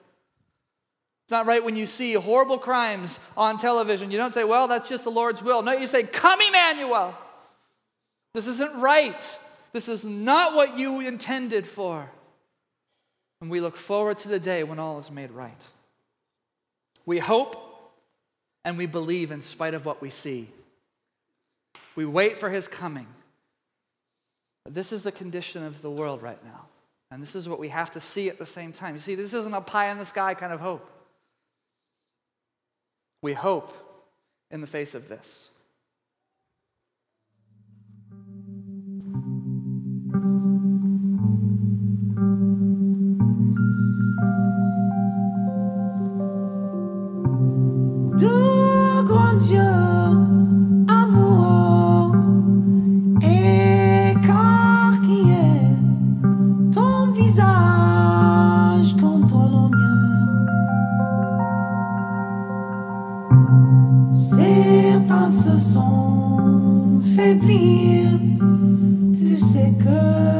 It's 1.25 1.31
not 1.31 1.45
right 1.45 1.63
when 1.63 1.77
you 1.77 1.85
see 1.85 2.13
horrible 2.15 2.57
crimes 2.57 3.21
on 3.37 3.57
television. 3.57 4.11
You 4.11 4.17
don't 4.17 4.33
say, 4.33 4.43
Well, 4.43 4.67
that's 4.67 4.89
just 4.89 5.05
the 5.05 5.09
Lord's 5.09 5.41
will. 5.41 5.61
No, 5.61 5.71
you 5.71 5.87
say, 5.87 6.03
Come, 6.03 6.41
Emmanuel. 6.41 7.17
This 8.33 8.47
isn't 8.47 8.81
right. 8.81 9.39
This 9.71 9.87
is 9.87 10.03
not 10.05 10.53
what 10.53 10.77
you 10.77 10.99
intended 10.99 11.65
for. 11.65 12.11
And 13.39 13.49
we 13.49 13.61
look 13.61 13.77
forward 13.77 14.17
to 14.19 14.27
the 14.27 14.39
day 14.39 14.63
when 14.63 14.79
all 14.79 14.97
is 14.99 15.09
made 15.09 15.31
right. 15.31 15.67
We 17.05 17.19
hope 17.19 17.70
and 18.63 18.77
we 18.77 18.85
believe 18.85 19.31
in 19.31 19.41
spite 19.41 19.73
of 19.73 19.85
what 19.85 20.01
we 20.01 20.09
see. 20.09 20.47
We 21.95 22.05
wait 22.05 22.39
for 22.39 22.49
his 22.49 22.67
coming. 22.67 23.07
This 24.69 24.93
is 24.93 25.03
the 25.03 25.11
condition 25.11 25.63
of 25.63 25.81
the 25.81 25.89
world 25.89 26.21
right 26.21 26.43
now. 26.43 26.67
And 27.09 27.21
this 27.21 27.35
is 27.35 27.49
what 27.49 27.59
we 27.59 27.67
have 27.69 27.91
to 27.91 27.99
see 27.99 28.29
at 28.29 28.37
the 28.37 28.45
same 28.45 28.71
time. 28.71 28.95
You 28.95 28.99
see, 28.99 29.15
this 29.15 29.33
isn't 29.33 29.53
a 29.53 29.61
pie 29.61 29.89
in 29.89 29.97
the 29.97 30.05
sky 30.05 30.33
kind 30.33 30.53
of 30.53 30.61
hope. 30.61 30.89
We 33.21 33.33
hope 33.33 33.75
in 34.49 34.61
the 34.61 34.67
face 34.67 34.95
of 34.95 35.09
this. 35.09 35.49
Dieu, 49.37 49.61
amoureux, 50.89 52.11
et 53.21 54.13
car 54.27 54.99
qui 55.01 55.31
est 55.31 55.77
ton 56.73 57.13
visage 57.13 58.93
quand 58.99 59.31
on 59.33 59.47
le 59.47 59.69
mien, 59.77 60.09
certains 64.11 65.29
de 65.29 65.33
ce 65.33 65.57
sont 65.57 66.99
faiblis, 67.15 67.15
faiblir, 67.15 68.19
tu 69.13 69.37
sais 69.37 69.71
que... 69.79 70.30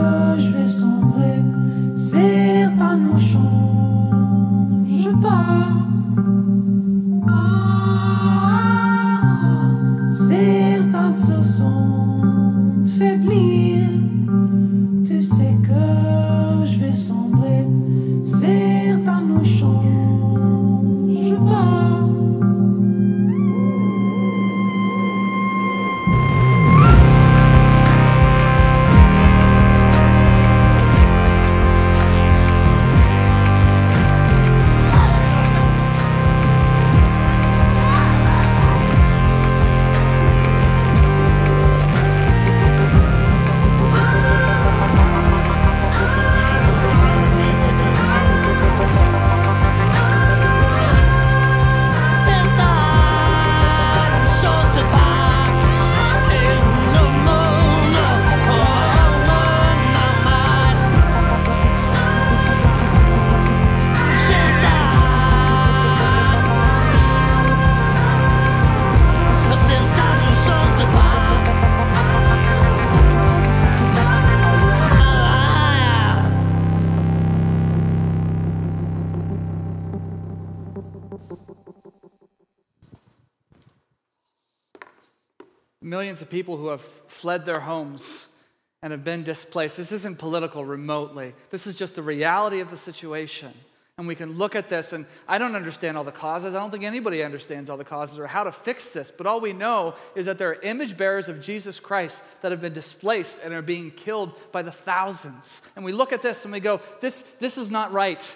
millions 86.02 86.24
of 86.24 86.32
people 86.32 86.58
who 86.58 86.70
have 86.70 86.82
fled 86.82 87.46
their 87.46 87.60
homes 87.60 88.36
and 88.82 88.90
have 88.90 89.04
been 89.04 89.22
displaced. 89.22 89.78
This 89.78 89.92
isn't 89.92 90.18
political 90.18 90.66
remotely. 90.66 91.36
This 91.52 91.68
is 91.68 91.76
just 91.76 91.94
the 91.94 92.02
reality 92.02 92.60
of 92.60 92.72
the 92.72 92.76
situation. 92.76 93.54
And 94.00 94.08
we 94.08 94.16
can 94.16 94.36
look 94.36 94.56
at 94.56 94.68
this, 94.68 94.94
and 94.94 95.06
I 95.28 95.38
don't 95.38 95.56
understand 95.56 96.00
all 96.00 96.04
the 96.04 96.12
causes. 96.12 96.56
I 96.56 96.60
don't 96.60 96.72
think 96.72 96.86
anybody 96.86 97.22
understands 97.22 97.70
all 97.70 97.78
the 97.78 97.84
causes 97.84 98.18
or 98.18 98.26
how 98.26 98.44
to 98.44 98.52
fix 98.52 98.90
this. 98.90 99.12
But 99.12 99.28
all 99.28 99.40
we 99.40 99.54
know 99.54 99.94
is 100.16 100.26
that 100.26 100.40
there 100.40 100.50
are 100.50 100.60
image 100.64 100.98
bearers 100.98 101.28
of 101.28 101.40
Jesus 101.40 101.80
Christ 101.80 102.24
that 102.42 102.52
have 102.52 102.62
been 102.62 102.74
displaced 102.74 103.46
and 103.46 103.54
are 103.54 103.62
being 103.62 103.92
killed 103.92 104.34
by 104.52 104.64
the 104.64 104.72
thousands. 104.72 105.62
And 105.76 105.86
we 105.86 105.92
look 105.92 106.12
at 106.12 106.24
this 106.24 106.46
and 106.46 106.52
we 106.52 106.62
go, 106.62 106.82
this, 107.00 107.22
this 107.38 107.60
is 107.60 107.70
not 107.70 107.92
right. 107.92 108.36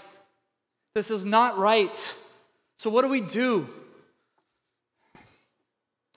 This 0.94 1.10
is 1.10 1.26
not 1.26 1.58
right. 1.58 1.96
So 2.78 2.92
what 2.92 3.02
do 3.02 3.10
we 3.10 3.22
do? 3.22 3.68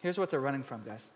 Here's 0.00 0.18
what 0.18 0.30
they're 0.30 0.40
running 0.40 0.62
from, 0.62 0.82
guys. 0.84 1.10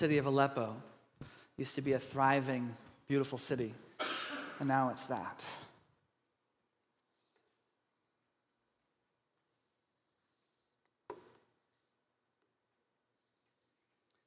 City 0.00 0.16
of 0.16 0.24
Aleppo. 0.24 0.74
Used 1.58 1.74
to 1.74 1.82
be 1.82 1.92
a 1.92 1.98
thriving, 1.98 2.74
beautiful 3.06 3.36
city, 3.36 3.74
and 4.58 4.66
now 4.66 4.88
it's 4.88 5.04
that. 5.04 5.44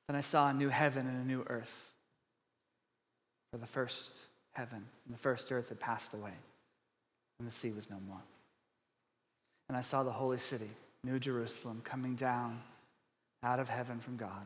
Then 0.07 0.15
I 0.15 0.21
saw 0.21 0.49
a 0.49 0.53
new 0.53 0.69
heaven 0.69 1.07
and 1.07 1.23
a 1.23 1.27
new 1.27 1.43
earth. 1.47 1.91
For 3.51 3.57
the 3.57 3.65
first 3.65 4.27
heaven 4.51 4.85
and 5.05 5.15
the 5.15 5.19
first 5.19 5.51
earth 5.51 5.69
had 5.69 5.79
passed 5.79 6.13
away, 6.13 6.33
and 7.39 7.47
the 7.47 7.51
sea 7.51 7.71
was 7.71 7.89
no 7.89 7.97
more. 8.07 8.21
And 9.69 9.75
I 9.75 9.81
saw 9.81 10.03
the 10.03 10.11
holy 10.11 10.37
city, 10.37 10.69
New 11.03 11.17
Jerusalem, 11.17 11.81
coming 11.83 12.13
down 12.13 12.61
out 13.41 13.59
of 13.59 13.69
heaven 13.69 13.99
from 13.99 14.17
God, 14.17 14.45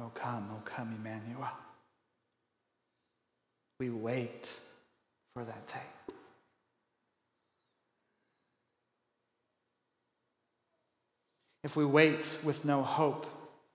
Oh, 0.00 0.10
come, 0.14 0.48
oh, 0.52 0.62
come, 0.64 0.96
Emmanuel. 0.98 1.48
We 3.78 3.90
wait 3.90 4.58
for 5.34 5.44
that 5.44 5.66
day. 5.66 6.14
If 11.62 11.76
we 11.76 11.84
wait 11.84 12.38
with 12.42 12.64
no 12.64 12.82
hope, 12.82 13.26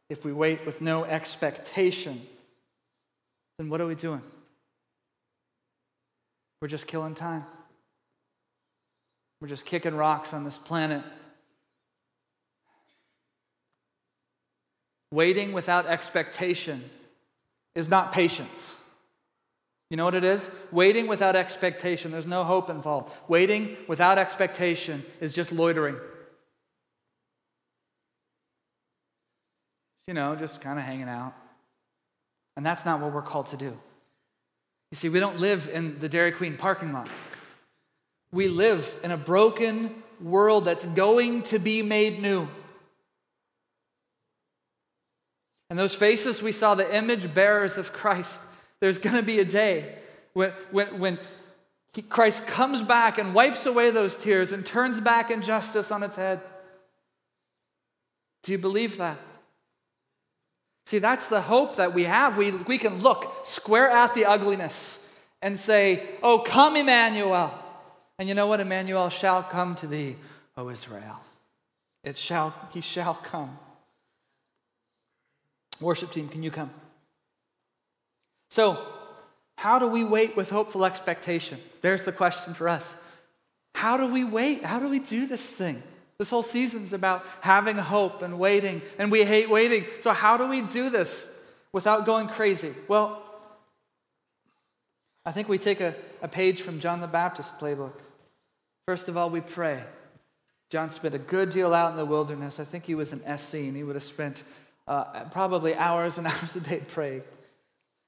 if 0.09 0.25
we 0.25 0.33
wait 0.33 0.65
with 0.65 0.81
no 0.81 1.05
expectation, 1.05 2.21
then 3.59 3.69
what 3.69 3.79
are 3.79 3.85
we 3.85 3.95
doing? 3.95 4.21
We're 6.61 6.67
just 6.67 6.87
killing 6.87 7.13
time. 7.13 7.43
We're 9.39 9.47
just 9.47 9.65
kicking 9.67 9.95
rocks 9.95 10.33
on 10.33 10.43
this 10.43 10.57
planet. 10.57 11.03
Waiting 15.15 15.53
without 15.53 15.85
expectation 15.85 16.83
is 17.73 17.89
not 17.89 18.11
patience. 18.11 18.83
You 19.89 19.95
know 19.95 20.03
what 20.03 20.13
it 20.13 20.25
is? 20.25 20.53
Waiting 20.73 21.07
without 21.07 21.37
expectation. 21.37 22.11
There's 22.11 22.27
no 22.27 22.43
hope 22.43 22.69
involved. 22.69 23.15
Waiting 23.29 23.77
without 23.87 24.17
expectation 24.17 25.05
is 25.21 25.31
just 25.31 25.53
loitering. 25.53 25.95
You 30.05 30.15
know, 30.15 30.35
just 30.35 30.59
kind 30.59 30.77
of 30.77 30.83
hanging 30.83 31.07
out. 31.07 31.33
And 32.57 32.65
that's 32.65 32.85
not 32.85 32.99
what 32.99 33.13
we're 33.13 33.21
called 33.21 33.45
to 33.47 33.57
do. 33.57 33.67
You 34.91 34.95
see, 34.95 35.07
we 35.07 35.21
don't 35.21 35.39
live 35.39 35.69
in 35.71 35.97
the 35.99 36.09
Dairy 36.09 36.33
Queen 36.33 36.57
parking 36.57 36.91
lot. 36.91 37.07
We 38.33 38.49
live 38.49 38.93
in 39.01 39.11
a 39.11 39.17
broken 39.17 40.03
world 40.19 40.65
that's 40.65 40.85
going 40.85 41.43
to 41.43 41.57
be 41.57 41.81
made 41.83 42.21
new. 42.21 42.49
And 45.69 45.79
those 45.79 45.95
faces, 45.95 46.41
we 46.41 46.51
saw 46.51 46.75
the 46.75 46.95
image 46.95 47.33
bearers 47.33 47.77
of 47.77 47.91
Christ. 47.91 48.41
There's 48.79 48.97
going 48.97 49.15
to 49.15 49.23
be 49.23 49.39
a 49.39 49.45
day 49.45 49.95
when, 50.33 50.51
when, 50.71 50.99
when 50.99 51.19
he, 51.93 52.01
Christ 52.01 52.45
comes 52.45 52.81
back 52.81 53.17
and 53.17 53.33
wipes 53.33 53.65
away 53.65 53.89
those 53.89 54.17
tears 54.17 54.51
and 54.51 54.65
turns 54.65 54.99
back 54.99 55.31
injustice 55.31 55.91
on 55.91 56.03
its 56.03 56.17
head. 56.17 56.41
Do 58.43 58.51
you 58.51 58.57
believe 58.57 58.97
that? 58.97 59.17
See, 60.85 60.99
that's 60.99 61.27
the 61.27 61.41
hope 61.41 61.77
that 61.77 61.95
we 61.95 62.03
have. 62.03 62.37
We, 62.37 62.51
we 62.51 62.77
can 62.77 62.99
look 62.99 63.43
square 63.43 63.89
at 63.89 64.13
the 64.13 64.25
ugliness 64.25 65.19
and 65.41 65.57
say, 65.57 66.07
Oh, 66.21 66.39
come, 66.39 66.75
Emmanuel. 66.75 67.51
And 68.19 68.29
you 68.29 68.35
know 68.35 68.47
what? 68.47 68.59
Emmanuel 68.59 69.09
shall 69.09 69.41
come 69.41 69.73
to 69.75 69.87
thee, 69.87 70.15
O 70.57 70.69
Israel. 70.69 71.21
It 72.03 72.17
shall, 72.17 72.53
he 72.71 72.81
shall 72.81 73.15
come. 73.15 73.57
Worship 75.81 76.11
team, 76.11 76.29
can 76.29 76.43
you 76.43 76.51
come? 76.51 76.69
So, 78.49 78.85
how 79.57 79.79
do 79.79 79.87
we 79.87 80.03
wait 80.03 80.35
with 80.35 80.49
hopeful 80.49 80.85
expectation? 80.85 81.59
There's 81.81 82.03
the 82.03 82.11
question 82.11 82.53
for 82.53 82.69
us. 82.69 83.05
How 83.73 83.97
do 83.97 84.07
we 84.07 84.23
wait? 84.23 84.63
How 84.63 84.79
do 84.79 84.87
we 84.87 84.99
do 84.99 85.27
this 85.27 85.51
thing? 85.51 85.81
This 86.17 86.29
whole 86.29 86.43
season's 86.43 86.93
about 86.93 87.25
having 87.41 87.77
hope 87.77 88.21
and 88.21 88.39
waiting, 88.39 88.81
and 88.97 89.11
we 89.11 89.23
hate 89.23 89.49
waiting. 89.49 89.85
So, 89.99 90.11
how 90.13 90.37
do 90.37 90.47
we 90.47 90.61
do 90.61 90.89
this 90.89 91.51
without 91.73 92.05
going 92.05 92.27
crazy? 92.27 92.73
Well, 92.87 93.21
I 95.25 95.31
think 95.31 95.49
we 95.49 95.57
take 95.57 95.81
a, 95.81 95.95
a 96.21 96.27
page 96.27 96.61
from 96.61 96.79
John 96.79 97.01
the 97.01 97.07
Baptist 97.07 97.59
playbook. 97.59 97.93
First 98.87 99.09
of 99.09 99.17
all, 99.17 99.29
we 99.29 99.41
pray. 99.41 99.83
John 100.69 100.89
spent 100.89 101.15
a 101.15 101.19
good 101.19 101.49
deal 101.49 101.73
out 101.73 101.91
in 101.91 101.97
the 101.97 102.05
wilderness. 102.05 102.59
I 102.59 102.63
think 102.63 102.85
he 102.85 102.95
was 102.95 103.11
an 103.11 103.21
Essene. 103.25 103.69
And 103.69 103.77
he 103.77 103.83
would 103.83 103.95
have 103.95 104.03
spent 104.03 104.43
uh, 104.87 105.25
probably 105.31 105.75
hours 105.75 106.17
and 106.17 106.27
hours 106.27 106.55
a 106.55 106.59
day 106.59 106.81
praying. 106.87 107.23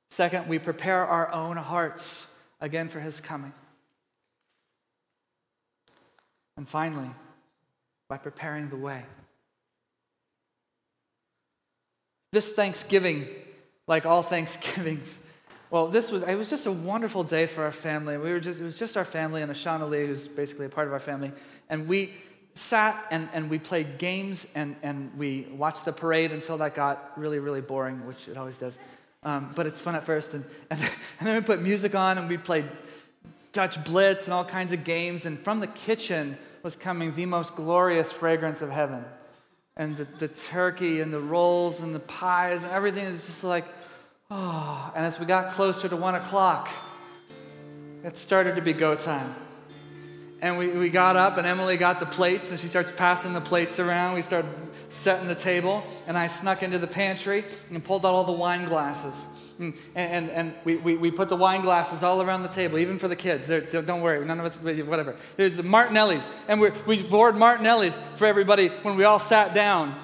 Second, 0.10 0.48
we 0.48 0.60
prepare 0.60 1.06
our 1.06 1.32
own 1.34 1.58
hearts 1.58 2.44
again 2.62 2.88
for 2.88 3.00
his 3.00 3.20
coming. 3.20 3.54
And 6.56 6.68
finally, 6.68 7.10
by 8.10 8.18
preparing 8.18 8.70
the 8.70 8.78
way. 8.78 9.04
This 12.32 12.54
Thanksgiving, 12.54 13.28
like 13.86 14.06
all 14.06 14.24
Thanksgivings, 14.24 15.24
well, 15.70 15.88
this 15.88 16.12
was 16.12 16.24
it 16.24 16.36
was 16.36 16.50
just 16.50 16.66
a 16.66 16.72
wonderful 16.72 17.24
day 17.24 17.46
for 17.46 17.64
our 17.64 17.72
family. 17.72 18.18
We 18.18 18.32
were 18.32 18.40
just 18.40 18.62
it 18.62 18.64
was 18.64 18.80
just 18.80 18.96
our 18.96 19.04
family 19.04 19.42
and 19.42 19.52
Ashana 19.52 19.90
Lee, 19.90 20.08
who's 20.08 20.28
basically 20.28 20.66
a 20.66 20.70
part 20.70 20.88
of 20.88 20.94
our 20.94 21.00
family, 21.00 21.32
and 21.70 21.88
we 21.88 22.14
sat 22.58 23.06
and, 23.12 23.30
and 23.34 23.50
we 23.50 23.60
played 23.60 23.98
games 23.98 24.52
and, 24.56 24.76
and 24.84 25.12
we 25.18 25.48
watched 25.52 25.86
the 25.86 25.94
parade 25.94 26.32
until 26.32 26.58
that 26.58 26.76
got 26.76 27.12
really, 27.16 27.40
really 27.40 27.62
boring, 27.62 28.06
which 28.08 28.28
it 28.28 28.38
always 28.38 28.58
does. 28.58 28.80
Um, 29.24 29.52
but 29.56 29.66
it's 29.66 29.80
fun 29.80 29.96
at 29.96 30.04
first. 30.04 30.34
And, 30.34 30.46
and, 30.72 30.80
then 31.22 31.36
we 31.36 31.42
put 31.42 31.62
music 31.62 31.96
on 31.96 32.18
and 32.18 32.30
we 32.30 32.38
played 32.38 32.66
Dutch 33.52 33.84
Blitz 33.84 34.26
and 34.26 34.34
all 34.34 34.46
kinds 34.46 34.72
of 34.74 34.84
games. 34.84 35.26
And 35.26 35.38
from 35.38 35.60
the 35.60 35.68
kitchen, 35.68 36.38
was 36.68 36.76
coming 36.76 37.14
the 37.14 37.26
most 37.26 37.56
glorious 37.56 38.12
fragrance 38.12 38.62
of 38.62 38.70
heaven. 38.70 39.06
And 39.78 39.96
the, 39.96 40.04
the 40.04 40.28
turkey 40.28 41.00
and 41.00 41.14
the 41.14 41.20
rolls 41.22 41.80
and 41.80 41.96
the 41.96 42.00
pies 42.02 42.66
and 42.66 42.74
everything 42.74 43.06
is 43.06 43.26
just 43.26 43.42
like, 43.44 43.64
oh. 44.30 44.92
And 44.94 45.06
as 45.06 45.18
we 45.18 45.26
got 45.26 45.54
closer 45.54 45.88
to 45.88 45.96
one 45.96 46.16
o'clock, 46.16 46.68
it 48.04 48.18
started 48.18 48.56
to 48.56 48.62
be 48.62 48.74
go 48.74 48.96
time. 48.96 49.34
And 50.42 50.58
we, 50.58 50.70
we 50.70 50.90
got 50.90 51.16
up, 51.16 51.38
and 51.38 51.48
Emily 51.48 51.78
got 51.78 52.00
the 52.00 52.06
plates, 52.06 52.52
and 52.52 52.60
she 52.60 52.68
starts 52.68 52.92
passing 52.92 53.34
the 53.34 53.42
plates 53.42 53.80
around. 53.80 54.14
We 54.14 54.22
started 54.22 54.52
setting 54.90 55.28
the 55.28 55.36
table, 55.36 55.84
and 56.06 56.18
I 56.18 56.28
snuck 56.28 56.62
into 56.62 56.78
the 56.78 56.88
pantry 56.88 57.44
and 57.72 57.84
pulled 57.84 58.06
out 58.06 58.14
all 58.14 58.24
the 58.24 58.32
wine 58.32 58.66
glasses. 58.66 59.30
Mm, 59.60 59.76
and, 59.96 60.12
and, 60.12 60.30
and 60.30 60.54
we, 60.64 60.76
we, 60.78 60.98
we, 60.98 61.10
put 61.10 61.30
the 61.30 61.36
wine 61.36 61.62
glasses 61.62 62.04
all 62.04 62.22
around 62.22 62.44
the 62.44 62.50
table, 62.50 62.78
even 62.78 63.00
for 63.00 63.08
the 63.08 63.16
kids. 63.16 63.48
They're, 63.48 63.62
don't 63.62 64.02
worry, 64.02 64.24
none 64.24 64.40
of 64.40 64.46
us, 64.46 64.62
whatever. 64.62 65.16
There's 65.36 65.64
Martinelli's, 65.64 66.32
and 66.48 66.62
we 66.62 66.70
we 66.86 67.02
poured 67.02 67.36
Martinelli's 67.36 68.00
for 68.00 68.28
everybody 68.28 68.68
when 68.68 68.96
we 68.96 69.04
all 69.04 69.18
sat 69.18 69.56
down. 69.56 69.96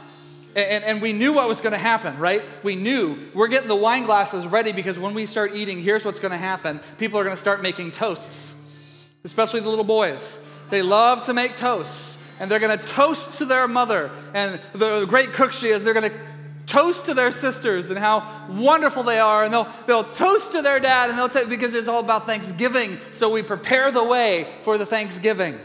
And, 0.55 0.83
and 0.83 1.01
we 1.01 1.13
knew 1.13 1.33
what 1.33 1.47
was 1.47 1.61
going 1.61 1.73
to 1.73 1.79
happen, 1.79 2.17
right? 2.19 2.43
We 2.61 2.75
knew 2.75 3.17
we're 3.33 3.47
getting 3.47 3.67
the 3.67 3.75
wine 3.75 4.05
glasses 4.05 4.45
ready 4.45 4.71
because 4.71 4.99
when 4.99 5.15
we 5.15 5.25
start 5.25 5.55
eating, 5.55 5.81
here's 5.81 6.05
what's 6.05 6.19
going 6.19 6.31
to 6.31 6.37
happen 6.37 6.79
people 6.97 7.19
are 7.19 7.23
going 7.23 7.35
to 7.35 7.39
start 7.39 7.61
making 7.61 7.91
toasts, 7.91 8.62
especially 9.23 9.59
the 9.59 9.69
little 9.69 9.85
boys. 9.85 10.47
They 10.69 10.81
love 10.81 11.23
to 11.23 11.33
make 11.33 11.55
toasts 11.55 12.23
and 12.39 12.49
they're 12.49 12.59
going 12.59 12.77
to 12.77 12.85
toast 12.85 13.35
to 13.35 13.45
their 13.45 13.67
mother. 13.67 14.11
And 14.33 14.59
the 14.73 15.05
great 15.05 15.33
cook 15.33 15.53
she 15.53 15.67
is, 15.67 15.83
they're 15.83 15.93
going 15.93 16.09
to 16.09 16.17
toast 16.65 17.05
to 17.05 17.13
their 17.13 17.31
sisters 17.31 17.89
and 17.89 17.99
how 17.99 18.47
wonderful 18.49 19.03
they 19.03 19.19
are, 19.19 19.43
and 19.43 19.53
they'll, 19.53 19.67
they'll 19.85 20.03
toast 20.03 20.53
to 20.53 20.61
their 20.61 20.79
dad, 20.79 21.09
and 21.09 21.19
they'll 21.19 21.29
t- 21.29 21.45
because 21.45 21.73
it's 21.73 21.87
all 21.87 21.99
about 21.99 22.25
Thanksgiving. 22.25 22.97
So 23.11 23.29
we 23.29 23.43
prepare 23.43 23.91
the 23.91 24.03
way 24.03 24.47
for 24.63 24.77
the 24.77 24.85
Thanksgiving. 24.85 25.59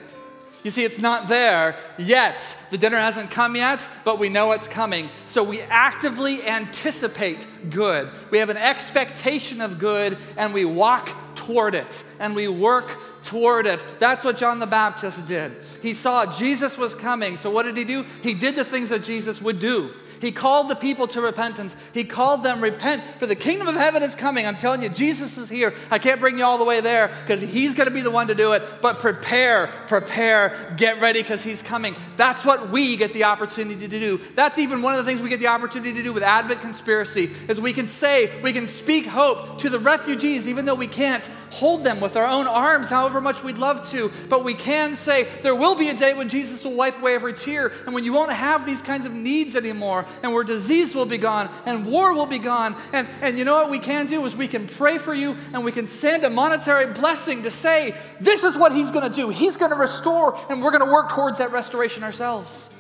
You 0.65 0.71
see, 0.71 0.85
it's 0.85 1.01
not 1.01 1.29
there 1.29 1.77
yet. 1.97 2.67
The 2.71 2.79
dinner 2.79 2.97
hasn't 2.97 3.31
come 3.31 3.55
yet, 3.55 3.89
but 4.05 4.19
we 4.19 4.29
know 4.29 4.53
it's 4.53 4.69
coming. 4.69 5.09
So 5.25 5.43
we 5.45 5.61
actively 5.63 6.45
anticipate 6.45 7.47
good. 7.71 8.11
We 8.31 8.39
have 8.39 8.51
an 8.51 8.57
expectation 8.57 9.61
of 9.61 9.79
good, 9.79 10.19
and 10.37 10.53
we 10.53 10.65
walk 10.65 11.11
toward 11.37 11.75
it, 11.75 12.05
and 12.21 12.35
we 12.35 12.49
work 12.49 13.08
toward 13.29 13.67
it. 13.67 13.85
That's 13.99 14.25
what 14.25 14.39
John 14.39 14.59
the 14.59 14.67
Baptist 14.67 15.29
did. 15.29 15.55
He 15.83 15.93
saw 15.93 16.25
Jesus 16.25 16.79
was 16.79 16.95
coming. 16.95 17.37
So 17.37 17.51
what 17.51 17.65
did 17.65 17.77
he 17.77 17.85
do? 17.85 18.05
He 18.23 18.33
did 18.33 18.57
the 18.57 18.65
things 18.65 18.89
that 18.89 19.05
Jesus 19.05 19.43
would 19.43 19.59
do. 19.59 19.93
He 20.21 20.33
called 20.33 20.69
the 20.69 20.75
people 20.75 21.07
to 21.09 21.21
repentance. 21.21 21.77
He 21.93 22.05
called 22.05 22.43
them, 22.43 22.61
Repent, 22.61 23.03
for 23.19 23.27
the 23.27 23.35
kingdom 23.35 23.69
of 23.69 23.75
heaven 23.75 24.03
is 24.03 24.15
coming. 24.15 24.47
I'm 24.47 24.57
telling 24.57 24.83
you, 24.83 24.89
Jesus 24.89 25.39
is 25.39 25.49
here. 25.49 25.75
I 25.91 25.99
can't 25.99 26.21
bring 26.21 26.39
you 26.39 26.45
all 26.45 26.59
the 26.59 26.65
way 26.65 26.81
there 26.81 27.09
because 27.23 27.41
he's 27.41 27.75
going 27.75 27.89
to 27.89 27.95
be 27.95 28.03
the 28.03 28.11
one 28.11 28.29
to 28.29 28.35
do 28.35 28.53
it. 28.53 28.63
But 28.83 28.99
prepare, 28.99 29.69
prepare, 29.87 30.75
get 30.77 31.01
ready 31.01 31.23
because 31.23 31.43
he's 31.43 31.63
coming. 31.63 31.97
That's 32.17 32.45
what 32.45 32.71
we 32.71 32.97
get 32.97 33.13
the 33.13 33.25
opportunity 33.25 33.89
to 33.89 34.01
do. 34.01 34.21
That's 34.35 34.59
even 34.59 34.83
one 34.83 34.95
of 34.95 35.05
the 35.05 35.11
things 35.11 35.23
we 35.23 35.29
get 35.29 35.41
the 35.41 35.49
opportunity 35.49 35.95
to 35.95 36.03
do 36.03 36.13
with 36.13 36.23
Advent 36.23 36.61
Conspiracy 36.61 37.31
is 37.49 37.61
we 37.61 37.73
can 37.73 37.89
say, 37.89 38.41
we 38.43 38.53
can 38.53 38.67
speak 38.67 39.07
hope 39.07 39.59
to 39.59 39.71
the 39.71 39.79
refugees, 39.79 40.49
even 40.49 40.65
though 40.65 40.75
we 40.75 40.87
can't 40.87 41.29
hold 41.51 41.85
them 41.85 42.01
with 42.01 42.17
our 42.17 42.27
own 42.27 42.47
arms, 42.47 42.91
however 42.91 43.21
much 43.21 43.43
we'd 43.43 43.59
love 43.59 43.89
to. 43.91 44.13
But 44.29 44.45
we 44.45 44.55
can 44.55 44.95
say, 44.95 45.29
there 45.43 45.55
will 45.55 45.75
be 45.75 45.89
a 45.89 45.95
day 45.95 46.15
when 46.15 46.29
Jesus 46.29 46.65
will 46.65 46.75
wipe 46.75 46.99
away 46.99 47.15
every 47.15 47.35
tear 47.35 47.73
and 47.85 47.95
when 47.95 48.05
you 48.05 48.13
won't 48.13 48.33
have 48.33 48.67
these 48.67 48.83
kinds 48.83 49.07
of 49.07 49.15
needs 49.15 49.57
anymore 49.57 50.07
and 50.23 50.33
where 50.33 50.45
disease 50.45 50.95
will 50.95 51.07
be 51.07 51.19
gone 51.19 51.51
and 51.67 51.87
war 51.87 52.15
will 52.15 52.27
be 52.27 52.39
gone. 52.39 52.77
And, 52.93 53.09
and 53.21 53.39
you 53.39 53.45
know 53.45 53.55
what 53.55 53.71
we 53.71 53.79
can 53.79 54.07
do 54.07 54.25
is 54.25 54.35
we 54.35 54.49
can 54.49 54.67
pray 54.67 54.99
for 54.99 55.15
you 55.15 55.37
and 55.53 55.65
we 55.65 55.73
can 55.73 55.87
send 55.87 56.25
a 56.25 56.31
monetary 56.31 56.93
blessing 56.93 57.43
to 57.43 57.51
say, 57.51 57.95
this 58.21 58.45
is 58.45 58.57
what 58.57 58.73
he's 58.73 58.91
going 58.91 59.11
to 59.11 59.15
do. 59.15 59.29
He's 59.31 59.57
going 59.57 59.71
to 59.71 59.77
restore 59.77 60.39
and 60.49 60.63
we're 60.63 60.71
going 60.71 60.85
to 60.85 60.93
work 60.93 61.11
towards 61.11 61.39
that 61.39 61.53
restoration 61.53 62.03
ourselves. 62.03 62.75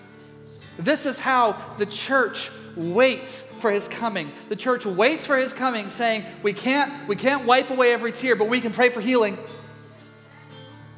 This 0.78 1.06
is 1.06 1.18
how 1.18 1.56
the 1.76 1.86
church 1.86 2.50
waits 2.76 3.42
for 3.42 3.70
his 3.70 3.88
coming. 3.88 4.30
The 4.48 4.56
church 4.56 4.86
waits 4.86 5.26
for 5.26 5.36
his 5.36 5.52
coming, 5.52 5.88
saying, 5.88 6.24
We 6.42 6.52
can't, 6.52 7.08
we 7.08 7.16
can't 7.16 7.44
wipe 7.44 7.70
away 7.70 7.92
every 7.92 8.12
tear, 8.12 8.36
but 8.36 8.48
we 8.48 8.60
can 8.60 8.72
pray 8.72 8.88
for 8.90 9.00
healing. 9.00 9.36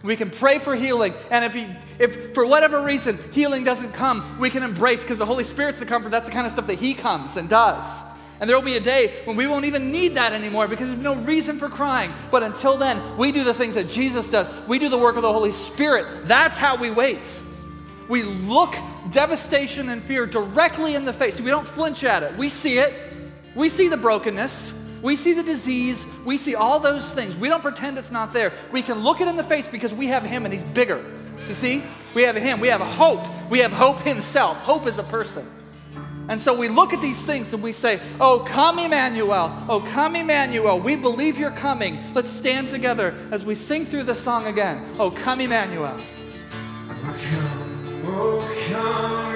We 0.03 0.17
can 0.17 0.31
pray 0.31 0.59
for 0.59 0.75
healing. 0.75 1.13
And 1.31 1.45
if, 1.45 1.55
he, 1.55 1.67
if 1.99 2.35
for 2.35 2.47
whatever 2.47 2.83
reason 2.83 3.19
healing 3.33 3.65
doesn't 3.65 3.93
come, 3.93 4.39
we 4.39 4.49
can 4.49 4.63
embrace 4.63 5.03
because 5.03 5.19
the 5.19 5.27
Holy 5.27 5.45
Spirit's 5.45 5.81
the 5.81 5.87
comfort. 5.87 6.11
That's 6.11 6.29
the 6.29 6.35
kind 6.35 6.47
of 6.47 6.53
stuff 6.53 6.67
that 6.69 6.79
He 6.79 6.95
comes 6.95 7.37
and 7.37 7.49
does. 7.49 8.05
And 8.41 8.49
there 8.49 8.57
will 8.57 8.65
be 8.65 8.77
a 8.77 8.81
day 8.81 9.13
when 9.25 9.37
we 9.37 9.47
won't 9.47 9.67
even 9.67 9.93
need 9.93 10.15
that 10.15 10.33
anymore 10.33 10.67
because 10.67 10.89
there's 10.89 11.03
no 11.03 11.15
reason 11.17 11.59
for 11.59 11.69
crying. 11.69 12.11
But 12.31 12.43
until 12.43 12.79
then, 12.79 13.19
we 13.19 13.33
do 13.33 13.45
the 13.45 13.53
things 13.53 13.75
that 13.75 13.91
Jesus 13.91 14.31
does. 14.31 14.51
We 14.67 14.79
do 14.79 14.89
the 14.89 14.97
work 14.97 15.17
of 15.17 15.23
the 15.23 15.33
Holy 15.33 15.53
Spirit. 15.53 16.27
That's 16.27 16.57
how 16.57 16.77
we 16.77 16.91
wait. 16.91 17.43
We 18.09 18.23
look 18.23 18.75
devastation 19.11 19.91
and 19.91 20.03
fear 20.03 20.25
directly 20.25 20.95
in 20.95 21.05
the 21.05 21.13
face. 21.13 21.39
We 21.39 21.51
don't 21.51 21.67
flinch 21.67 22.03
at 22.03 22.23
it. 22.23 22.35
We 22.39 22.49
see 22.49 22.79
it. 22.79 22.95
We 23.55 23.69
see 23.69 23.89
the 23.89 23.99
brokenness. 23.99 24.80
We 25.03 25.17
see 25.17 25.33
the 25.33 25.43
disease, 25.43 26.13
we 26.25 26.37
see 26.37 26.55
all 26.55 26.79
those 26.79 27.13
things. 27.13 27.37
We 27.37 27.49
don't 27.49 27.63
pretend 27.63 27.97
it's 27.97 28.11
not 28.11 28.33
there. 28.33 28.53
We 28.71 28.83
can 28.83 29.01
look 29.01 29.21
it 29.21 29.29
in 29.29 29.37
the 29.37 29.45
face 29.45 29.69
because 29.69 29.95
we 29.95 30.09
have 30.09 30.23
Him 30.23 30.45
and 30.45 30.53
He's 30.53 30.63
bigger. 30.63 31.05
You 31.49 31.55
see? 31.55 31.83
We 32.15 32.23
have 32.23 32.37
Him. 32.37 32.61
We 32.61 32.69
have 32.69 32.81
hope. 32.81 33.27
We 33.51 33.61
have 33.61 33.73
hope 33.73 34.01
Himself. 34.01 34.59
Hope 34.59 34.87
is 34.87 34.99
a 34.99 35.03
person. 35.03 35.47
And 36.29 36.41
so 36.41 36.57
we 36.57 36.69
look 36.69 36.93
at 36.93 37.01
these 37.01 37.27
things 37.27 37.53
and 37.53 37.61
we 37.61 37.73
say, 37.73 38.01
Oh, 38.21 38.45
come, 38.47 38.79
Emmanuel. 38.79 39.53
Oh, 39.69 39.81
come, 39.81 40.15
Emmanuel. 40.15 40.79
We 40.79 40.95
believe 40.95 41.39
you're 41.39 41.51
coming. 41.51 41.99
Let's 42.15 42.31
stand 42.31 42.69
together 42.69 43.15
as 43.33 43.45
we 43.45 43.57
sing 43.57 43.85
through 43.85 44.05
the 44.05 44.15
song 44.15 44.47
again. 44.47 44.87
Oh, 44.99 45.11
come, 45.11 45.41
Emmanuel. 45.41 45.99
Oh, 47.03 47.19
come, 47.33 48.05
oh, 48.07 48.67
come, 48.69 49.30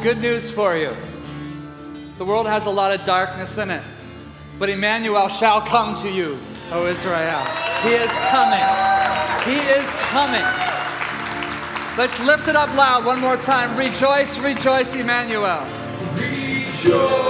good 0.00 0.20
news 0.22 0.50
for 0.50 0.76
you. 0.76 0.96
The 2.16 2.24
world 2.24 2.46
has 2.46 2.66
a 2.66 2.70
lot 2.70 2.98
of 2.98 3.04
darkness 3.04 3.58
in 3.58 3.70
it, 3.70 3.82
but 4.58 4.70
Emmanuel 4.70 5.28
shall 5.28 5.60
come 5.60 5.94
to 5.96 6.10
you, 6.10 6.38
O 6.72 6.86
Israel. 6.86 7.44
He 7.82 7.90
is 7.90 8.10
coming. 8.30 8.64
He 9.44 9.60
is 9.72 9.92
coming. 10.08 10.44
Let's 11.98 12.18
lift 12.20 12.48
it 12.48 12.56
up 12.56 12.74
loud 12.74 13.04
one 13.04 13.20
more 13.20 13.36
time. 13.36 13.76
Rejoice, 13.76 14.38
rejoice, 14.38 14.94
Emmanuel. 14.94 15.66
Rejoice. 16.14 17.29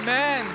Amen. 0.00 0.46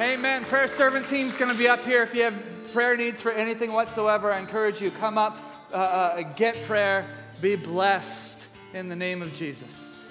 Amen. 0.00 0.44
Prayer 0.44 0.68
servant 0.68 1.06
team's 1.06 1.34
going 1.34 1.50
to 1.50 1.56
be 1.56 1.66
up 1.66 1.82
here. 1.86 2.02
If 2.02 2.14
you 2.14 2.24
have 2.24 2.34
prayer 2.74 2.94
needs 2.94 3.22
for 3.22 3.32
anything 3.32 3.72
whatsoever, 3.72 4.30
I 4.30 4.38
encourage 4.38 4.82
you 4.82 4.90
come 4.90 5.16
up, 5.16 5.38
uh, 5.72 5.76
uh, 5.76 6.22
get 6.36 6.62
prayer, 6.64 7.06
be 7.40 7.56
blessed 7.56 8.48
in 8.74 8.90
the 8.90 8.96
name 8.96 9.22
of 9.22 9.32
Jesus. 9.32 10.01